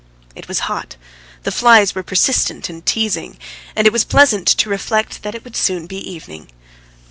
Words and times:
It 0.35 0.47
was 0.47 0.61
hot, 0.61 0.95
the 1.43 1.51
flies 1.51 1.93
were 1.93 2.01
persistent 2.01 2.69
and 2.71 2.83
teasing, 2.83 3.37
and 3.75 3.85
it 3.85 3.93
was 3.93 4.03
pleasant 4.03 4.47
to 4.47 4.67
reflect 4.67 5.21
that 5.21 5.35
it 5.35 5.43
would 5.43 5.55
soon 5.55 5.85
be 5.85 5.97
evening. 5.97 6.49